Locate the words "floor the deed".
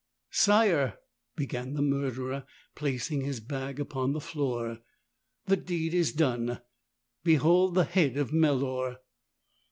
4.19-5.93